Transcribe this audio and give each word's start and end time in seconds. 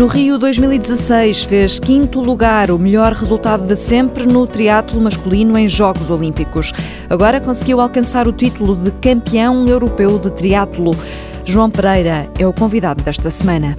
No 0.00 0.06
Rio 0.06 0.38
2016 0.38 1.42
fez 1.42 1.78
quinto 1.78 2.22
lugar, 2.22 2.70
o 2.70 2.78
melhor 2.78 3.12
resultado 3.12 3.66
de 3.66 3.76
sempre 3.76 4.24
no 4.24 4.46
triatlo 4.46 4.98
masculino 4.98 5.58
em 5.58 5.68
Jogos 5.68 6.10
Olímpicos. 6.10 6.72
Agora 7.10 7.38
conseguiu 7.38 7.82
alcançar 7.82 8.26
o 8.26 8.32
título 8.32 8.74
de 8.74 8.92
campeão 8.92 9.68
europeu 9.68 10.18
de 10.18 10.30
triatlo. 10.30 10.96
João 11.44 11.70
Pereira 11.70 12.30
é 12.38 12.46
o 12.46 12.52
convidado 12.54 13.04
desta 13.04 13.30
semana. 13.30 13.76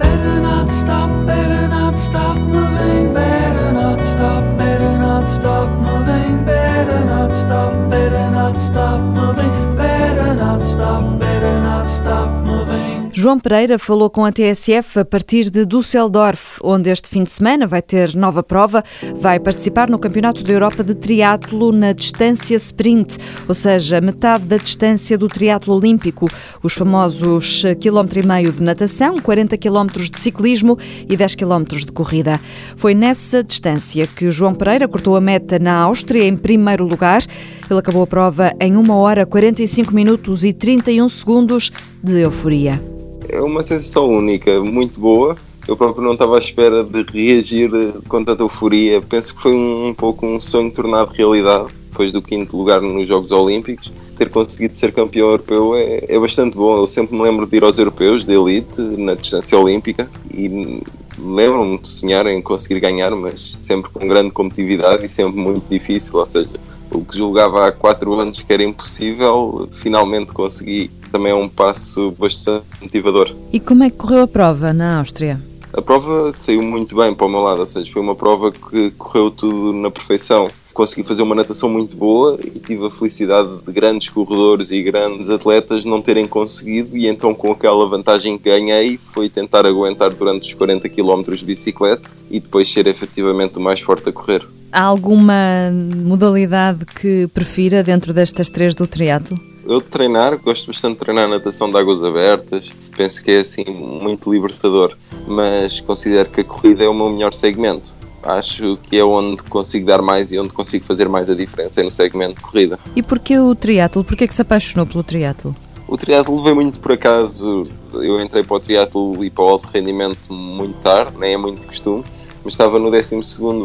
João 13.22 13.38
Pereira 13.38 13.78
falou 13.78 14.10
com 14.10 14.24
a 14.24 14.32
TSF 14.32 14.98
a 14.98 15.04
partir 15.04 15.48
de 15.48 15.64
Düsseldorf, 15.64 16.58
onde 16.60 16.90
este 16.90 17.08
fim 17.08 17.22
de 17.22 17.30
semana 17.30 17.68
vai 17.68 17.80
ter 17.80 18.16
nova 18.16 18.42
prova. 18.42 18.82
Vai 19.14 19.38
participar 19.38 19.88
no 19.88 19.96
Campeonato 19.96 20.42
da 20.42 20.52
Europa 20.52 20.82
de 20.82 20.92
Triatlo 20.92 21.70
na 21.70 21.92
distância 21.92 22.56
sprint, 22.56 23.18
ou 23.46 23.54
seja, 23.54 24.00
metade 24.00 24.44
da 24.46 24.56
distância 24.56 25.16
do 25.16 25.28
triatlo 25.28 25.72
olímpico, 25.72 26.26
os 26.64 26.72
famosos 26.72 27.62
quilómetro 27.80 28.18
e 28.18 28.26
meio 28.26 28.50
de 28.50 28.60
natação, 28.60 29.16
40 29.20 29.56
quilómetros 29.56 30.10
de 30.10 30.18
ciclismo 30.18 30.76
e 31.08 31.16
10 31.16 31.36
quilómetros 31.36 31.84
de 31.84 31.92
corrida. 31.92 32.40
Foi 32.74 32.92
nessa 32.92 33.44
distância 33.44 34.04
que 34.04 34.32
João 34.32 34.52
Pereira 34.52 34.88
cortou 34.88 35.14
a 35.14 35.20
meta 35.20 35.60
na 35.60 35.74
Áustria 35.74 36.26
em 36.26 36.36
primeiro 36.36 36.84
lugar. 36.84 37.22
Ele 37.70 37.78
acabou 37.78 38.02
a 38.02 38.06
prova 38.08 38.52
em 38.58 38.76
1 38.76 38.90
hora 38.90 39.24
45 39.24 39.94
minutos 39.94 40.42
e 40.42 40.52
31 40.52 41.08
segundos 41.08 41.70
de 42.02 42.18
euforia 42.18 42.91
é 43.28 43.40
uma 43.40 43.62
sensação 43.62 44.08
única, 44.08 44.60
muito 44.60 45.00
boa. 45.00 45.36
Eu 45.66 45.76
próprio 45.76 46.02
não 46.02 46.12
estava 46.12 46.36
à 46.36 46.38
espera 46.38 46.82
de 46.82 47.02
reagir 47.02 47.70
com 48.08 48.24
tanta 48.24 48.42
euforia. 48.42 49.00
Penso 49.00 49.34
que 49.34 49.42
foi 49.42 49.52
um, 49.52 49.88
um 49.88 49.94
pouco 49.94 50.26
um 50.26 50.40
sonho 50.40 50.70
tornado 50.70 51.12
realidade, 51.12 51.68
depois 51.90 52.12
do 52.12 52.20
quinto 52.20 52.56
lugar 52.56 52.80
nos 52.80 53.06
Jogos 53.06 53.30
Olímpicos. 53.30 53.92
Ter 54.16 54.28
conseguido 54.28 54.76
ser 54.76 54.92
campeão 54.92 55.28
europeu 55.28 55.74
é, 55.76 56.04
é 56.08 56.18
bastante 56.18 56.56
bom. 56.56 56.76
Eu 56.76 56.86
sempre 56.86 57.16
me 57.16 57.22
lembro 57.22 57.46
de 57.46 57.56
ir 57.56 57.64
aos 57.64 57.78
europeus 57.78 58.24
de 58.24 58.34
elite 58.34 58.80
na 58.80 59.14
distância 59.14 59.58
olímpica 59.58 60.10
e 60.34 60.82
lembro-me 61.18 61.78
de 61.78 61.88
sonhar 61.88 62.26
em 62.26 62.42
conseguir 62.42 62.80
ganhar, 62.80 63.10
mas 63.12 63.40
sempre 63.40 63.90
com 63.90 64.06
grande 64.06 64.32
competitividade 64.32 65.06
e 65.06 65.08
sempre 65.08 65.40
muito 65.40 65.64
difícil. 65.70 66.16
Ou 66.16 66.26
seja, 66.26 66.50
o 66.94 67.04
que 67.04 67.16
julgava 67.16 67.66
há 67.66 67.72
quatro 67.72 68.12
anos 68.18 68.40
que 68.40 68.52
era 68.52 68.62
impossível, 68.62 69.68
finalmente 69.72 70.32
consegui. 70.32 70.90
Também 71.10 71.32
é 71.32 71.34
um 71.34 71.48
passo 71.48 72.10
bastante 72.12 72.64
motivador. 72.80 73.34
E 73.52 73.60
como 73.60 73.84
é 73.84 73.90
que 73.90 73.96
correu 73.96 74.22
a 74.22 74.28
prova 74.28 74.72
na 74.72 74.98
Áustria? 74.98 75.40
A 75.74 75.80
prova 75.80 76.30
saiu 76.32 76.62
muito 76.62 76.94
bem 76.94 77.14
para 77.14 77.26
o 77.26 77.30
meu 77.30 77.40
lado, 77.40 77.60
ou 77.60 77.66
seja, 77.66 77.90
foi 77.90 78.02
uma 78.02 78.14
prova 78.14 78.52
que 78.52 78.90
correu 78.92 79.30
tudo 79.30 79.72
na 79.72 79.90
perfeição. 79.90 80.50
Consegui 80.74 81.06
fazer 81.06 81.22
uma 81.22 81.34
natação 81.34 81.68
muito 81.68 81.96
boa 81.96 82.38
e 82.42 82.58
tive 82.58 82.86
a 82.86 82.90
felicidade 82.90 83.48
de 83.64 83.72
grandes 83.72 84.08
corredores 84.08 84.70
e 84.70 84.82
grandes 84.82 85.28
atletas 85.28 85.84
não 85.84 86.00
terem 86.00 86.26
conseguido, 86.26 86.96
e 86.96 87.06
então, 87.06 87.34
com 87.34 87.52
aquela 87.52 87.86
vantagem 87.86 88.38
que 88.38 88.50
ganhei, 88.50 88.98
foi 89.12 89.28
tentar 89.28 89.66
aguentar 89.66 90.12
durante 90.14 90.48
os 90.48 90.54
40 90.54 90.88
km 90.88 91.22
de 91.34 91.44
bicicleta 91.44 92.08
e 92.30 92.40
depois 92.40 92.70
ser 92.70 92.86
efetivamente 92.86 93.56
o 93.56 93.60
mais 93.60 93.80
forte 93.80 94.08
a 94.08 94.12
correr. 94.12 94.46
Há 94.72 94.84
alguma 94.84 95.70
modalidade 95.94 96.86
que 96.86 97.26
prefira 97.28 97.82
dentro 97.82 98.14
destas 98.14 98.48
três 98.48 98.74
do 98.74 98.86
triatlo? 98.86 99.38
Eu 99.66 99.82
de 99.82 99.86
treinar, 99.88 100.38
gosto 100.38 100.66
bastante 100.66 100.94
de 100.94 101.00
treinar 101.00 101.28
natação 101.28 101.70
de 101.70 101.76
águas 101.76 102.02
abertas, 102.02 102.70
penso 102.96 103.22
que 103.22 103.32
é 103.32 103.40
assim 103.40 103.64
muito 103.66 104.32
libertador, 104.32 104.96
mas 105.28 105.78
considero 105.82 106.30
que 106.30 106.40
a 106.40 106.44
corrida 106.44 106.84
é 106.84 106.88
o 106.88 106.94
meu 106.94 107.10
melhor 107.10 107.34
segmento. 107.34 107.94
Acho 108.22 108.78
que 108.84 108.96
é 108.96 109.04
onde 109.04 109.42
consigo 109.42 109.84
dar 109.84 110.00
mais 110.00 110.32
e 110.32 110.38
onde 110.38 110.54
consigo 110.54 110.86
fazer 110.86 111.06
mais 111.06 111.28
a 111.28 111.34
diferença, 111.34 111.82
é 111.82 111.84
no 111.84 111.92
segmento 111.92 112.36
de 112.36 112.40
corrida. 112.40 112.78
E 112.96 113.02
porquê 113.02 113.38
o 113.38 113.54
triatlo? 113.54 114.02
Porquê 114.02 114.26
que 114.26 114.34
se 114.34 114.40
apaixonou 114.40 114.86
pelo 114.86 115.04
triatlo? 115.04 115.54
O 115.86 115.98
triatlo 115.98 116.42
veio 116.42 116.56
muito 116.56 116.80
por 116.80 116.92
acaso. 116.92 117.64
Eu 117.92 118.18
entrei 118.22 118.42
para 118.42 118.56
o 118.56 118.60
triatlo 118.60 119.22
e 119.22 119.28
para 119.28 119.44
o 119.44 119.48
alto 119.48 119.68
rendimento 119.68 120.32
muito 120.32 120.78
tarde, 120.78 121.18
nem 121.18 121.34
é 121.34 121.36
muito 121.36 121.60
costume, 121.60 122.02
mas 122.42 122.54
estava 122.54 122.78
no 122.78 122.90
12 122.90 123.16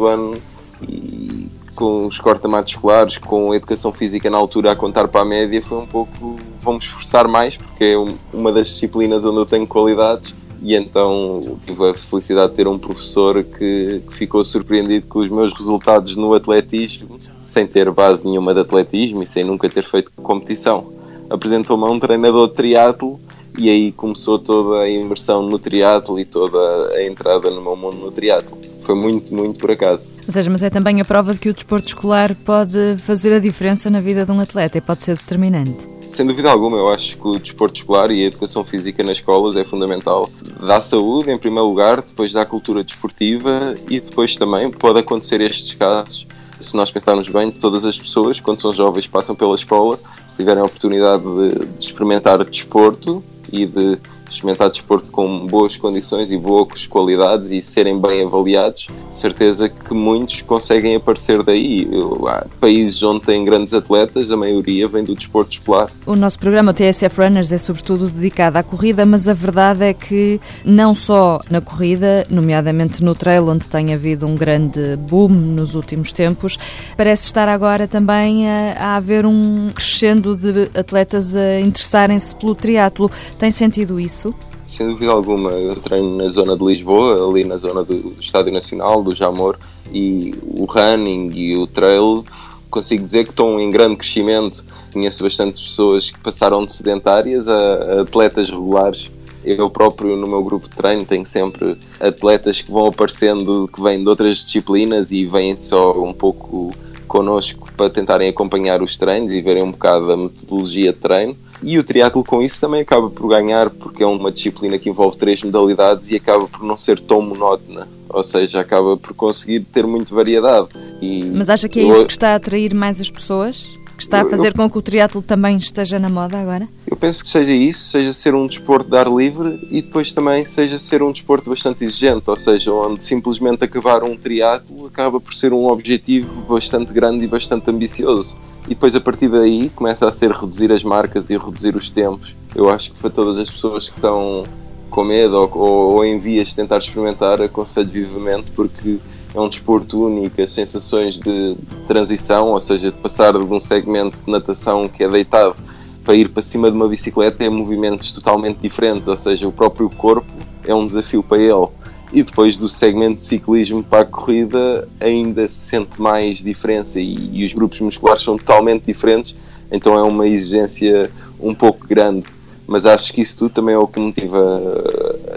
ano 0.06 0.38
e 0.82 1.48
com 1.78 2.08
os 2.08 2.20
cortamatos 2.20 2.74
escolares, 2.74 3.18
com 3.18 3.52
a 3.52 3.56
educação 3.56 3.94
física 3.94 4.30
na 4.30 4.38
altura 4.38 4.72
a 4.72 4.76
contar 4.76 5.08
para 5.08 5.22
a 5.22 5.26
média, 5.26 5.62
foi 5.62 5.78
um 5.78 5.86
pouco 5.86 6.38
vamos 6.62 6.86
esforçar 6.86 7.28
mais, 7.28 7.56
porque 7.56 7.84
é 7.84 7.98
uma 8.36 8.52
das 8.52 8.68
disciplinas 8.68 9.24
onde 9.24 9.38
eu 9.38 9.46
tenho 9.46 9.68
qualidades. 9.68 10.36
E 10.60 10.76
então 10.76 11.60
tive 11.64 11.88
a 11.88 11.94
felicidade 11.94 12.50
de 12.50 12.58
ter 12.58 12.68
um 12.68 12.80
professor 12.80 13.44
que, 13.44 14.02
que 14.08 14.16
ficou 14.16 14.44
surpreendido 14.44 15.06
com 15.06 15.20
os 15.20 15.30
meus 15.30 15.54
resultados 15.54 16.16
no 16.16 16.34
atletismo, 16.34 17.20
sem 17.44 17.68
ter 17.68 17.92
base 17.92 18.26
nenhuma 18.26 18.56
de 18.56 18.62
atletismo 18.62 19.22
e 19.22 19.28
sem 19.28 19.44
nunca 19.44 19.70
ter 19.70 19.84
feito 19.84 20.12
competição. 20.16 20.92
Apresentou-me 21.30 21.84
a 21.84 21.88
um 21.92 22.00
treinador 22.00 22.48
de 22.48 22.56
triatlo 22.56 23.20
e 23.56 23.70
aí 23.70 23.92
começou 23.92 24.40
toda 24.40 24.82
a 24.82 24.90
imersão 24.90 25.44
no 25.44 25.60
triatlo 25.60 26.20
e 26.20 26.26
toda 26.26 26.58
a 26.96 27.06
entrada 27.06 27.52
no 27.52 27.62
meu 27.62 27.76
mundo 27.76 27.98
no 27.98 28.12
triatlo 28.12 28.58
foi 28.88 28.96
muito, 28.96 29.36
muito 29.36 29.60
por 29.60 29.70
acaso. 29.70 30.10
Ou 30.26 30.32
seja, 30.32 30.50
mas 30.50 30.64
é 30.64 30.70
também 30.70 31.02
a 31.02 31.06
prova 31.06 31.34
de 31.34 31.40
que 31.42 31.50
o 31.50 31.54
desporto 31.54 31.90
escolar 31.90 32.34
pode 32.34 32.96
fazer 33.00 33.34
a 33.34 33.40
diferença 33.40 33.90
na 33.90 34.00
vida 34.00 34.26
de 34.26 34.32
um 34.32 34.40
atleta 34.40 34.78
e 34.78 34.82
pode 34.82 35.04
ser 35.04 35.18
determinante. 35.18 35.86
Sem 36.08 36.26
dúvida 36.26 36.50
alguma, 36.50 36.78
eu 36.78 36.88
acho 36.88 37.18
que 37.18 37.28
o 37.28 37.38
desporto 37.38 37.82
escolar 37.82 38.10
e 38.12 38.24
a 38.24 38.28
educação 38.28 38.64
física 38.64 39.04
nas 39.04 39.18
escolas 39.18 39.58
é 39.58 39.66
fundamental. 39.66 40.30
Dá 40.66 40.80
saúde, 40.80 41.30
em 41.30 41.38
primeiro 41.38 41.68
lugar, 41.68 42.02
depois 42.02 42.32
dá 42.32 42.46
cultura 42.46 42.82
desportiva 42.82 43.76
e 43.90 44.00
depois 44.00 44.38
também 44.38 44.72
pode 44.72 45.00
acontecer 45.00 45.42
estes 45.42 45.74
casos. 45.74 46.26
Se 46.62 46.76
nós 46.78 46.90
pensarmos 46.90 47.28
bem, 47.28 47.52
todas 47.52 47.84
as 47.84 48.00
pessoas, 48.00 48.40
quando 48.40 48.62
são 48.62 48.74
jovens, 48.74 49.06
passam 49.06 49.36
pela 49.36 49.54
escola, 49.54 50.00
se 50.30 50.38
tiverem 50.38 50.64
a 50.64 50.66
oportunidade 50.66 51.24
de, 51.24 51.66
de 51.66 51.84
experimentar 51.84 52.44
desporto 52.46 53.22
e 53.52 53.66
de 53.66 54.00
experimentar 54.30 54.70
desporto 54.70 55.12
com 55.12 55.46
boas 55.48 55.78
condições 55.78 56.32
e 56.32 56.38
boas 56.38 56.86
qualidades 56.88 57.52
e 57.52 57.62
serem 57.62 58.00
bem 58.00 58.26
avaliados, 58.26 58.88
de 59.08 59.16
certeza 59.16 59.70
que 59.70 59.94
muitos 59.94 60.42
conseguem 60.42 60.96
aparecer 60.96 61.44
daí. 61.44 61.88
Há 62.28 62.46
países 62.60 63.02
onde 63.04 63.22
têm 63.22 63.44
grandes 63.46 63.74
atletas, 63.74 64.32
a 64.32 64.38
maioria 64.38 64.88
vem 64.88 65.04
do 65.04 65.16
desporto 65.16 65.54
escolar. 65.54 65.92
O 66.06 66.16
nosso 66.16 66.40
programa 66.40 66.74
TSF 66.74 67.22
Runners 67.22 67.52
é 67.52 67.58
sobretudo 67.58 68.08
dedicado 68.10 68.58
à 68.58 68.64
corrida, 68.64 69.06
mas 69.06 69.28
a 69.28 69.34
verdade 69.34 69.84
é 69.84 69.94
que 69.94 70.40
não 70.64 70.94
só 70.94 71.40
na 71.50 71.62
corrida, 71.62 72.26
nomeadamente 72.30 73.04
no 73.04 73.16
trail, 73.16 73.48
onde 73.48 73.68
tem 73.68 73.94
havido 73.94 74.26
um 74.26 74.36
grande 74.36 74.96
boom 74.98 75.30
nos 75.30 75.76
últimos 75.76 76.12
tempos, 76.12 76.58
parece 76.96 77.26
estar 77.26 77.48
agora 77.48 77.88
também 77.88 78.48
a, 78.50 78.76
a 78.80 78.96
haver 78.96 79.26
um 79.26 79.70
crescendo 79.74 80.36
de 80.36 80.78
atletas 80.78 81.36
a 81.36 81.60
interessarem-se 81.60 82.36
pelo 82.36 82.56
triatlo. 82.56 83.10
Tem 83.38 83.52
sentido 83.52 84.00
isso? 84.00 84.17
Isso? 84.18 84.34
Sem 84.66 84.88
dúvida 84.88 85.12
alguma, 85.12 85.52
eu 85.52 85.76
treino 85.76 86.18
na 86.18 86.28
zona 86.28 86.58
de 86.58 86.66
Lisboa, 86.66 87.30
ali 87.30 87.44
na 87.44 87.58
zona 87.58 87.84
do 87.84 88.16
Estádio 88.20 88.52
Nacional, 88.52 89.04
do 89.04 89.16
Jamor, 89.16 89.58
e 89.94 90.34
o 90.44 90.66
running 90.66 91.32
e 91.34 91.56
o 91.56 91.68
trail 91.68 92.26
consigo 92.70 93.06
dizer 93.06 93.24
que 93.24 93.30
estão 93.30 93.60
em 93.60 93.72
grande 93.72 93.96
crescimento. 93.96 94.66
Conheço 94.92 95.24
bastante 95.24 95.64
pessoas 95.64 96.12
que 96.12 96.20
passaram 96.20 96.66
de 96.66 96.74
sedentárias 96.74 97.48
a, 97.48 97.58
a 97.58 98.02
atletas 98.02 98.50
regulares. 98.50 99.10
Eu 99.44 99.70
próprio, 99.70 100.18
no 100.18 100.28
meu 100.28 100.44
grupo 100.44 100.68
de 100.68 100.76
treino, 100.76 101.06
tenho 101.06 101.26
sempre 101.26 101.78
atletas 102.00 102.62
que 102.62 102.70
vão 102.70 102.88
aparecendo, 102.88 103.70
que 103.72 103.82
vêm 103.82 104.02
de 104.02 104.10
outras 104.10 104.40
disciplinas 104.40 105.12
e 105.12 105.26
vêm 105.26 105.56
só 105.56 105.94
um 106.04 106.12
pouco 106.12 106.74
connosco 107.08 107.68
para 107.76 107.90
tentarem 107.90 108.30
acompanhar 108.30 108.82
os 108.82 108.98
treinos 108.98 109.32
e 109.32 109.42
verem 109.42 109.64
um 109.64 109.72
bocado 109.72 110.12
a 110.12 110.18
metodologia 110.18 110.94
de 110.94 111.00
treino. 111.00 111.36
E 111.62 111.80
o 111.80 111.84
triatlo 111.84 112.24
com 112.24 112.42
isso 112.42 112.62
também 112.62 112.82
acaba 112.82 113.10
por 113.10 113.28
ganhar, 113.28 113.70
porque 113.70 114.04
é 114.04 114.06
uma 114.06 114.32
disciplina 114.32 114.78
que 114.78 114.90
envolve 114.90 115.18
três 115.18 115.42
modalidades 115.42 116.12
e 116.12 116.16
acaba 116.16 116.48
por 116.48 116.64
não 116.64 116.78
ser 116.78 117.00
tão 117.00 117.22
monótona. 117.22 117.88
Ou 118.10 118.24
seja, 118.24 118.60
acaba 118.60 118.96
por 118.96 119.14
conseguir 119.14 119.62
ter 119.62 119.86
muita 119.86 120.14
variedade. 120.14 120.68
E 121.02 121.26
Mas 121.26 121.50
acha 121.50 121.68
que 121.68 121.80
é 121.80 121.84
isso 121.84 122.06
que 122.06 122.12
está 122.12 122.34
a 122.34 122.36
atrair 122.36 122.74
mais 122.74 123.02
as 123.02 123.10
pessoas? 123.10 123.68
Que 123.98 124.04
está 124.04 124.22
a 124.22 124.26
fazer 124.26 124.50
eu, 124.50 124.54
com 124.54 124.70
que 124.70 124.78
o 124.78 124.82
triatlo 124.82 125.24
também 125.24 125.58
esteja 125.58 125.98
na 125.98 126.08
moda 126.08 126.38
agora? 126.38 126.68
Eu 126.86 126.96
penso 126.96 127.24
que 127.24 127.28
seja 127.28 127.52
isso, 127.52 127.90
seja 127.90 128.14
ser 128.14 128.36
um 128.36 128.46
desporto 128.46 128.90
de 128.90 128.96
ar 128.96 129.12
livre 129.12 129.60
e 129.72 129.82
depois 129.82 130.12
também 130.12 130.46
seja 130.46 130.78
ser 130.78 131.02
um 131.02 131.12
desporto 131.12 131.50
bastante 131.50 131.84
exigente, 131.84 132.30
ou 132.30 132.38
seja, 132.38 132.72
onde 132.72 133.04
simplesmente 133.04 133.64
acabar 133.64 134.04
um 134.04 134.16
triatlo 134.16 134.86
acaba 134.86 135.20
por 135.20 135.34
ser 135.34 135.52
um 135.52 135.68
objetivo 135.68 136.42
bastante 136.42 136.94
grande 136.94 137.26
e 137.26 137.28
bastante 137.28 137.70
ambicioso. 137.72 138.38
E 138.66 138.70
depois 138.70 138.96
a 138.96 139.02
partir 139.02 139.30
daí 139.30 139.70
começa 139.70 140.08
a 140.08 140.12
ser 140.12 140.32
reduzir 140.32 140.72
as 140.72 140.84
marcas 140.84 141.32
e 141.32 141.38
reduzir 141.38 141.76
os 141.76 141.90
tempos. 141.90 142.36
Eu 142.56 142.70
acho 142.70 142.92
que 142.92 143.00
para 143.00 143.10
todas 143.10 143.40
as 143.40 143.50
pessoas 143.50 143.90
que 143.90 143.96
estão 143.96 144.44
com 144.92 145.04
medo 145.04 145.36
ou, 145.36 145.58
ou, 145.58 145.94
ou 145.96 146.06
em 146.06 146.20
vias 146.20 146.50
de 146.50 146.56
tentar 146.56 146.78
experimentar, 146.78 147.42
aconselho 147.42 147.90
vivamente 147.90 148.52
porque 148.52 149.00
é 149.34 149.40
um 149.40 149.50
desporto 149.50 150.06
único, 150.06 150.42
as 150.42 150.52
sensações 150.52 151.20
de, 151.20 151.56
transição, 151.88 152.50
ou 152.50 152.60
seja, 152.60 152.92
de 152.92 152.98
passar 152.98 153.34
de 153.34 153.40
um 153.40 153.60
segmento 153.60 154.24
de 154.24 154.32
natação 154.32 154.88
que 154.88 155.04
é 155.04 155.08
deitado 155.08 155.56
para 156.04 156.16
ir 156.16 156.30
para 156.30 156.42
cima 156.42 156.72
de 156.72 156.76
uma 156.76 156.88
bicicleta 156.88 157.44
é 157.44 157.50
movimentos 157.50 158.12
totalmente 158.12 158.58
diferentes, 158.58 159.08
ou 159.08 159.18
seja, 159.18 159.48
o 159.48 159.52
próprio 159.52 159.90
corpo 159.90 160.32
é 160.66 160.74
um 160.74 160.88
desafio 160.88 161.22
para 161.22 161.38
ele. 161.38 161.68
e 162.14 162.24
depois 162.24 162.56
do 162.56 162.70
segmento 162.70 163.16
de 163.16 163.24
ciclismo 163.24 163.84
para 163.84 164.04
a 164.04 164.06
corrida 164.06 164.88
ainda 165.00 165.48
se 165.48 165.68
sente 165.68 166.02
mais 166.02 166.38
diferença 166.38 167.00
e, 167.00 167.30
e 167.34 167.46
os 167.46 167.52
grupos 167.52 167.82
musculares 167.82 168.24
são 168.24 168.38
totalmente 168.38 168.86
diferentes, 168.86 169.36
então 169.70 169.98
é 169.98 170.02
uma 170.02 170.28
exigência 170.28 171.12
um 171.40 171.54
pouco 171.54 171.86
grande 171.86 172.24
mas 172.68 172.86
acho 172.86 173.14
que 173.14 173.22
isso 173.22 173.38
tudo 173.38 173.52
também 173.52 173.74
é 173.74 173.78
o 173.78 173.88
que 173.88 173.98
motiva 173.98 174.62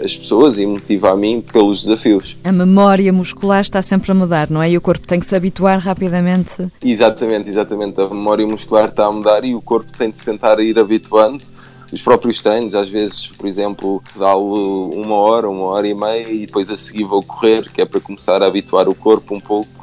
as 0.03 0.15
pessoas 0.17 0.57
e 0.57 0.65
motiva 0.65 1.11
a 1.11 1.15
mim 1.15 1.41
pelos 1.41 1.81
desafios. 1.83 2.35
A 2.43 2.51
memória 2.51 3.11
muscular 3.13 3.61
está 3.61 3.81
sempre 3.81 4.11
a 4.11 4.15
mudar, 4.15 4.49
não 4.49 4.61
é? 4.61 4.71
E 4.71 4.77
o 4.77 4.81
corpo 4.81 5.07
tem 5.07 5.19
que 5.19 5.25
se 5.25 5.35
habituar 5.35 5.79
rapidamente. 5.79 6.67
Exatamente, 6.83 7.49
exatamente. 7.49 7.99
A 8.01 8.07
memória 8.07 8.45
muscular 8.45 8.89
está 8.89 9.05
a 9.05 9.11
mudar 9.11 9.43
e 9.43 9.53
o 9.53 9.61
corpo 9.61 9.91
tem 9.97 10.09
de 10.09 10.17
se 10.17 10.25
tentar 10.25 10.59
ir 10.59 10.77
habituando. 10.79 11.43
Os 11.91 12.01
próprios 12.01 12.41
treinos, 12.41 12.73
às 12.73 12.87
vezes, 12.87 13.27
por 13.27 13.45
exemplo, 13.45 14.01
dá-lo 14.15 14.89
uma 14.89 15.15
hora, 15.15 15.49
uma 15.49 15.65
hora 15.65 15.87
e 15.87 15.93
meia 15.93 16.29
e 16.29 16.45
depois 16.45 16.71
a 16.71 16.77
seguir 16.77 17.03
vou 17.03 17.21
correr, 17.21 17.69
que 17.69 17.81
é 17.81 17.85
para 17.85 17.99
começar 17.99 18.41
a 18.41 18.47
habituar 18.47 18.87
o 18.87 18.95
corpo 18.95 19.35
um 19.35 19.41
pouco 19.41 19.80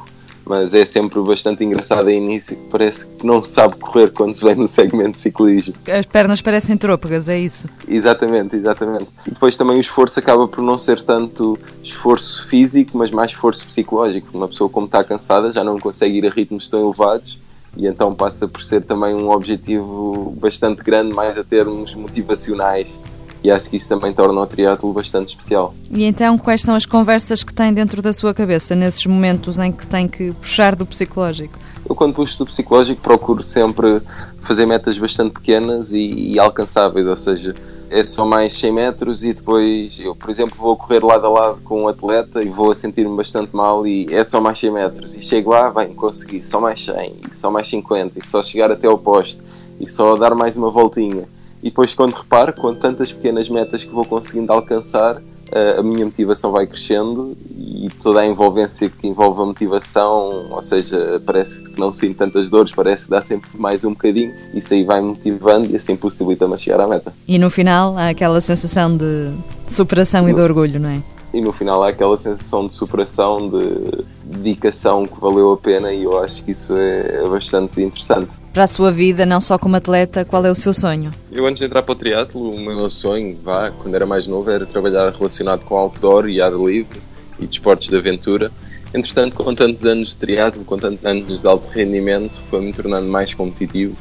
mas 0.49 0.73
é 0.73 0.83
sempre 0.83 1.21
bastante 1.21 1.63
engraçado 1.63 2.07
a 2.07 2.11
início 2.11 2.57
que 2.57 2.69
parece 2.69 3.05
que 3.05 3.25
não 3.25 3.43
sabe 3.43 3.75
correr 3.75 4.11
quando 4.11 4.33
se 4.33 4.43
vem 4.43 4.55
no 4.55 4.67
segmento 4.67 5.11
de 5.11 5.19
ciclismo. 5.19 5.75
As 5.87 6.07
pernas 6.07 6.41
parecem 6.41 6.75
trôpegas, 6.75 7.29
é 7.29 7.37
isso? 7.37 7.67
Exatamente, 7.87 8.55
exatamente. 8.55 9.05
E 9.27 9.29
depois 9.29 9.55
também 9.55 9.77
o 9.77 9.79
esforço 9.79 10.19
acaba 10.19 10.47
por 10.47 10.63
não 10.63 10.75
ser 10.75 11.03
tanto 11.03 11.57
esforço 11.83 12.47
físico, 12.47 12.97
mas 12.97 13.11
mais 13.11 13.29
esforço 13.29 13.67
psicológico. 13.67 14.35
Uma 14.35 14.47
pessoa 14.47 14.67
como 14.67 14.87
está 14.87 15.03
cansada 15.03 15.51
já 15.51 15.63
não 15.63 15.77
consegue 15.77 16.17
ir 16.17 16.25
a 16.25 16.31
ritmos 16.31 16.67
tão 16.67 16.81
elevados 16.81 17.39
e 17.77 17.85
então 17.85 18.15
passa 18.15 18.47
por 18.47 18.63
ser 18.63 18.81
também 18.81 19.13
um 19.13 19.29
objetivo 19.29 20.35
bastante 20.39 20.81
grande, 20.83 21.13
mais 21.13 21.37
a 21.37 21.43
termos 21.43 21.93
motivacionais 21.93 22.97
e 23.43 23.49
acho 23.49 23.69
que 23.69 23.77
isso 23.77 23.87
também 23.87 24.13
torna 24.13 24.39
o 24.41 24.45
triatlo 24.45 24.91
bastante 24.93 25.29
especial. 25.29 25.73
E 25.91 26.03
então, 26.03 26.37
quais 26.37 26.61
são 26.61 26.75
as 26.75 26.85
conversas 26.85 27.43
que 27.43 27.53
tem 27.53 27.73
dentro 27.73 28.01
da 28.01 28.13
sua 28.13 28.33
cabeça 28.33 28.75
nesses 28.75 29.05
momentos 29.05 29.59
em 29.59 29.71
que 29.71 29.87
tem 29.87 30.07
que 30.07 30.31
puxar 30.33 30.75
do 30.75 30.85
psicológico? 30.85 31.57
Eu, 31.87 31.95
quando 31.95 32.13
puxo 32.13 32.37
do 32.39 32.45
psicológico, 32.45 33.01
procuro 33.01 33.41
sempre 33.41 34.01
fazer 34.41 34.65
metas 34.65 34.97
bastante 34.97 35.31
pequenas 35.31 35.93
e, 35.93 36.33
e 36.33 36.39
alcançáveis, 36.39 37.07
ou 37.07 37.15
seja, 37.15 37.55
é 37.89 38.05
só 38.05 38.25
mais 38.25 38.53
100 38.53 38.71
metros 38.71 39.23
e 39.23 39.33
depois 39.33 39.99
eu, 39.99 40.15
por 40.15 40.29
exemplo, 40.29 40.55
vou 40.57 40.77
correr 40.77 41.03
lado 41.03 41.25
a 41.25 41.29
lado 41.29 41.61
com 41.63 41.83
um 41.83 41.87
atleta 41.87 42.43
e 42.43 42.47
vou 42.47 42.69
a 42.69 42.75
sentir-me 42.75 43.15
bastante 43.15 43.55
mal 43.55 43.87
e 43.87 44.13
é 44.13 44.23
só 44.23 44.39
mais 44.39 44.59
100 44.59 44.71
metros 44.71 45.15
e 45.15 45.21
chego 45.21 45.49
lá, 45.49 45.71
bem, 45.71 45.93
consegui, 45.95 46.43
só 46.43 46.61
mais 46.61 46.83
100 46.85 47.15
e 47.31 47.35
só 47.35 47.49
mais 47.49 47.67
50 47.67 48.19
e 48.19 48.25
só 48.25 48.43
chegar 48.43 48.71
até 48.71 48.85
ao 48.85 48.97
poste 48.97 49.41
e 49.79 49.87
só 49.87 50.15
dar 50.15 50.35
mais 50.35 50.55
uma 50.55 50.69
voltinha 50.69 51.27
e 51.61 51.69
depois 51.69 51.93
quando 51.93 52.13
reparo, 52.13 52.53
com 52.53 52.73
tantas 52.73 53.11
pequenas 53.11 53.49
metas 53.49 53.83
que 53.83 53.91
vou 53.91 54.05
conseguindo 54.05 54.51
alcançar, 54.51 55.21
eh, 55.51 55.75
a 55.79 55.83
minha 55.83 56.05
motivação 56.05 56.51
vai 56.51 56.67
crescendo 56.67 57.35
e 57.57 57.89
toda 58.01 58.21
a 58.21 58.25
envolvência 58.25 58.89
que 58.89 59.07
envolve 59.07 59.41
a 59.41 59.45
motivação, 59.45 60.47
ou 60.51 60.61
seja, 60.61 61.21
parece 61.25 61.63
que 61.63 61.79
não 61.79 61.91
sinto 61.91 62.17
tantas 62.17 62.49
dores, 62.49 62.71
parece 62.71 63.05
que 63.05 63.11
dá 63.11 63.21
sempre 63.21 63.49
mais 63.53 63.83
um 63.83 63.89
bocadinho, 63.89 64.31
isso 64.53 64.73
aí 64.73 64.83
vai 64.83 65.01
motivando 65.01 65.71
e 65.71 65.75
assim 65.75 65.95
possibilita-me 65.95 66.57
chegar 66.57 66.81
à 66.81 66.87
meta. 66.87 67.13
E 67.27 67.37
no 67.39 67.49
final 67.49 67.97
há 67.97 68.09
aquela 68.09 68.39
sensação 68.41 68.95
de 68.95 69.31
superação 69.67 70.23
no, 70.23 70.29
e 70.29 70.33
de 70.33 70.41
orgulho, 70.41 70.79
não 70.79 70.89
é? 70.89 71.01
E 71.33 71.41
no 71.41 71.51
final 71.51 71.83
há 71.83 71.89
aquela 71.89 72.17
sensação 72.17 72.67
de 72.67 72.75
superação, 72.75 73.49
de 73.49 74.05
dedicação 74.23 75.07
que 75.07 75.19
valeu 75.19 75.53
a 75.53 75.57
pena 75.57 75.91
e 75.91 76.03
eu 76.03 76.21
acho 76.21 76.43
que 76.43 76.51
isso 76.51 76.73
é 76.77 77.27
bastante 77.27 77.81
interessante 77.81 78.29
para 78.53 78.63
a 78.63 78.67
sua 78.67 78.91
vida, 78.91 79.25
não 79.25 79.39
só 79.39 79.57
como 79.57 79.75
atleta, 79.75 80.25
qual 80.25 80.45
é 80.45 80.51
o 80.51 80.55
seu 80.55 80.73
sonho? 80.73 81.11
Eu 81.31 81.45
antes 81.45 81.59
de 81.59 81.65
entrar 81.65 81.81
para 81.81 81.91
o 81.91 81.95
triatlo, 81.95 82.51
o 82.51 82.59
meu 82.59 82.89
sonho, 82.89 83.37
vá, 83.43 83.71
quando 83.71 83.95
era 83.95 84.05
mais 84.05 84.27
novo, 84.27 84.49
era 84.49 84.65
trabalhar 84.65 85.11
relacionado 85.11 85.63
com 85.65 85.75
outdoor 85.75 86.27
e 86.29 86.41
ar 86.41 86.53
livre 86.53 86.99
e 87.39 87.45
desportos 87.45 87.87
de 87.87 87.95
aventura. 87.95 88.51
Entretanto, 88.93 89.35
com 89.35 89.53
tantos 89.53 89.85
anos 89.85 90.09
de 90.09 90.17
triatlo, 90.17 90.63
com 90.65 90.77
tantos 90.77 91.05
anos 91.05 91.41
de 91.41 91.47
alto 91.47 91.67
rendimento, 91.69 92.39
foi-me 92.49 92.73
tornando 92.73 93.07
mais 93.07 93.33
competitivo 93.33 93.95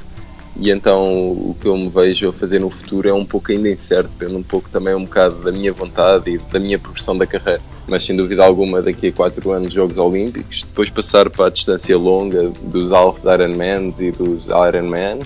e 0.58 0.70
então 0.70 1.30
o 1.30 1.56
que 1.60 1.68
eu 1.68 1.76
me 1.76 1.88
vejo 1.88 2.28
a 2.28 2.32
fazer 2.32 2.58
no 2.58 2.68
futuro 2.68 3.08
é 3.08 3.14
um 3.14 3.24
pouco 3.24 3.52
ainda 3.52 3.68
incerto, 3.68 4.10
depende 4.18 4.36
um 4.36 4.42
pouco 4.42 4.68
também 4.68 4.92
um 4.92 5.04
bocado 5.04 5.36
da 5.36 5.52
minha 5.52 5.72
vontade 5.72 6.30
e 6.30 6.38
da 6.38 6.58
minha 6.58 6.78
progressão 6.78 7.16
da 7.16 7.26
carreira. 7.26 7.62
Mas 7.88 8.05
sem 8.05 8.14
dúvida 8.14 8.44
alguma 8.44 8.82
daqui 8.82 9.08
a 9.08 9.12
4 9.12 9.50
anos 9.50 9.73
Jogos 9.73 9.99
Olímpicos, 9.99 10.62
depois 10.62 10.90
passar 10.90 11.31
para 11.31 11.46
a 11.46 11.50
distância 11.50 11.96
longa 11.96 12.52
dos 12.62 12.93
Alpes 12.93 13.25
Ironmans 13.25 14.00
e 14.00 14.11
dos 14.11 14.44
Ironman 14.44 15.20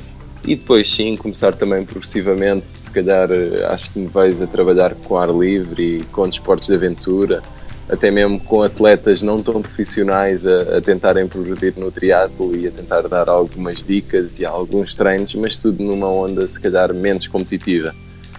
e 0.44 0.56
depois 0.56 0.88
sim 0.88 1.16
começar 1.16 1.54
também 1.54 1.84
progressivamente, 1.84 2.66
se 2.76 2.90
calhar 2.90 3.30
eh, 3.30 3.64
acho 3.66 3.92
que 3.92 3.98
me 3.98 4.08
vejo 4.08 4.42
a 4.42 4.46
trabalhar 4.46 4.94
com 4.94 5.16
ar 5.16 5.30
livre 5.30 5.98
e 5.98 6.02
com 6.04 6.28
desportos 6.28 6.66
de 6.66 6.74
aventura, 6.74 7.42
até 7.88 8.10
mesmo 8.10 8.40
com 8.40 8.62
atletas 8.62 9.22
não 9.22 9.42
tão 9.42 9.62
profissionais 9.62 10.46
a, 10.46 10.78
a 10.78 10.80
tentarem 10.80 11.28
progredir 11.28 11.74
no 11.76 11.90
triatlo 11.92 12.56
e 12.56 12.66
a 12.66 12.70
tentar 12.70 13.02
dar 13.02 13.28
algumas 13.28 13.84
dicas 13.84 14.38
e 14.38 14.44
alguns 14.44 14.94
treinos, 14.94 15.34
mas 15.34 15.56
tudo 15.56 15.82
numa 15.82 16.08
onda 16.08 16.46
se 16.46 16.60
calhar 16.60 16.92
menos 16.92 17.28
competitiva. 17.28 17.94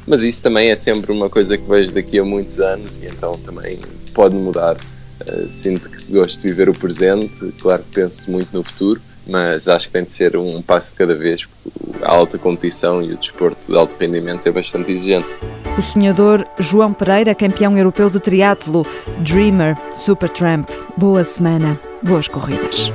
Mas 0.06 0.22
isso 0.24 0.42
também 0.42 0.70
é 0.70 0.76
sempre 0.76 1.12
uma 1.12 1.30
coisa 1.30 1.58
que 1.58 1.68
vejo 1.68 1.94
daqui 1.94 2.20
a 2.20 2.26
muitos 2.26 2.60
anos 2.60 3.02
e 3.02 3.06
então 3.06 3.38
também 3.40 3.80
pode 4.14 4.36
mudar. 4.36 4.78
Uh, 5.22 5.48
sinto 5.48 5.90
que 5.90 6.12
gosto 6.12 6.42
de 6.42 6.48
viver 6.48 6.70
o 6.70 6.74
presente, 6.74 7.54
claro 7.60 7.84
que 7.84 7.92
penso 7.92 8.30
muito 8.30 8.56
no 8.56 8.64
futuro, 8.64 9.02
mas 9.28 9.68
acho 9.68 9.88
que 9.88 9.94
tem 9.94 10.04
de 10.04 10.14
ser 10.14 10.36
um 10.36 10.62
passo 10.62 10.92
de 10.92 10.98
cada 10.98 11.16
vez, 11.16 11.46
porque 11.46 12.04
a 12.04 12.12
alta 12.12 12.38
competição 12.38 13.02
e 13.02 13.14
o 13.14 13.18
desporto 13.18 13.60
de 13.68 13.78
alto 13.78 13.96
rendimento 13.98 14.46
é 14.48 14.52
bastante 14.52 14.92
exigente. 14.92 15.28
O 15.78 15.82
sonhador 15.82 16.46
João 16.60 16.94
Pereira, 16.94 17.34
campeão 17.34 17.78
europeu 17.78 18.10
de 18.10 18.20
triatlo, 18.20 18.86
Dreamer, 19.20 19.78
Supertramp. 19.94 20.70
Boa 20.98 21.24
semana, 21.24 21.80
boas 22.04 22.28
corridas. 22.28 22.92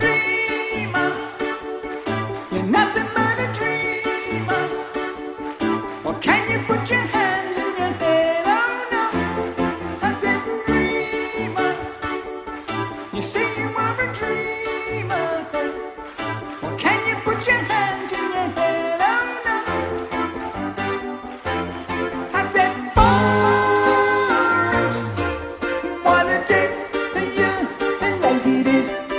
Please. 28.68 29.17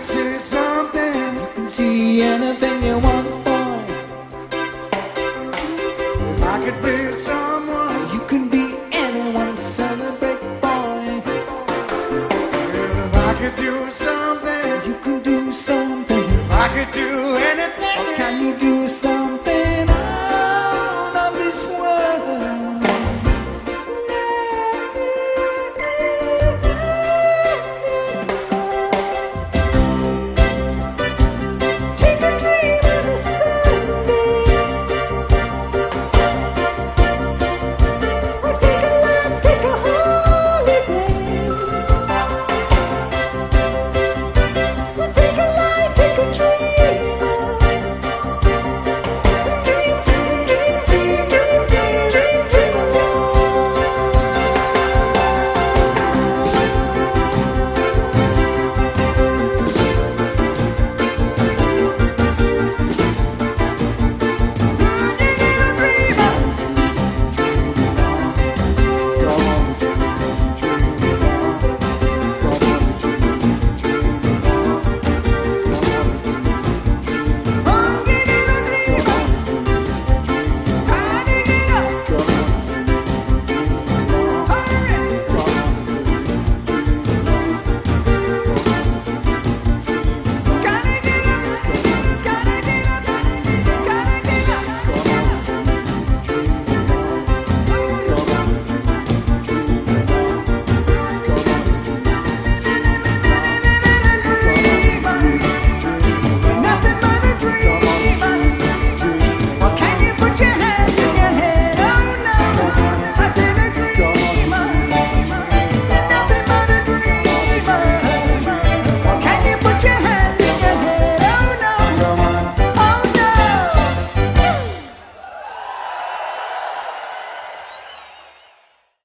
could 0.00 0.06
say 0.06 0.38
something. 0.38 1.36
You 1.36 1.48
can 1.54 1.68
see 1.68 2.22
anything 2.22 2.82
you 2.82 2.98
want, 2.98 3.44
boy. 3.44 3.84
If 6.32 6.42
I 6.42 6.64
could 6.64 6.82
be 6.82 7.12
someone, 7.12 8.08
you 8.12 8.20
can 8.26 8.48
be 8.48 8.76
anyone, 8.92 9.54
celebrate, 9.56 10.40
boy. 10.62 11.20
And 12.72 12.98
if 13.04 13.16
I 13.28 13.34
could 13.40 13.56
do 13.56 13.90
something, 13.90 14.90
you 14.90 14.96
can 15.04 15.22
do 15.22 15.52
something. 15.52 16.24
If 16.24 16.50
I 16.50 16.68
could 16.74 16.92
do 16.94 17.36
anything, 17.36 17.96
what 17.98 18.16
can 18.16 18.46
you 18.46 18.56
do? 18.56 18.79